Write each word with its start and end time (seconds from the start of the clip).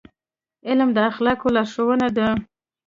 علم 0.67 0.89
د 0.95 0.97
اخلاقو 1.11 1.47
لارښود 1.55 2.01
دی. 2.17 2.27